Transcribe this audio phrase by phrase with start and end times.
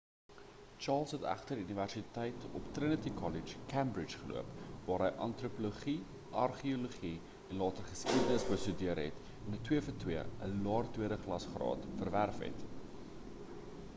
[0.79, 4.55] charles het egter universiteit op trinity kollege cambridge geloop
[4.87, 10.91] waar hy antropologie en argeologie en later geskiedenis bestudeer het en ‘n 2:2 ‘n laer
[10.97, 12.67] tweede klas graad verwerf het